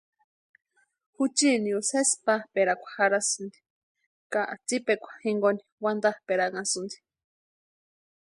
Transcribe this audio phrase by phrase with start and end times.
[1.15, 3.59] Juchinio sesi pápʼerakwa jarhasïnti
[4.33, 6.97] ka tsipekwa jonkoni wantapʼeranhasïnti.